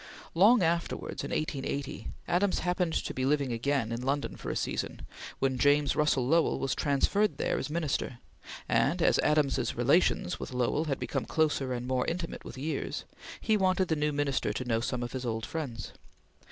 [0.33, 5.03] Long afterwards, in 1880, Adams happened to be living again in London for a season,
[5.37, 8.17] when James Russell Lowell was transferred there as Minister;
[8.67, 13.05] and as Adams's relations with Lowell had become closer and more intimate with years,
[13.39, 15.91] he wanted the new Minister to know some of his old friends.